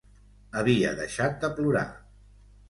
[0.61, 1.85] Havia deixat de plorar.